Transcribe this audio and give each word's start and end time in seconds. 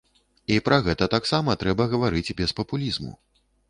І 0.55 0.57
пра 0.69 0.79
гэта 0.87 1.09
таксама 1.15 1.57
трэба 1.63 1.89
гаварыць 1.95 2.35
без 2.43 2.49
папулізму. 2.63 3.19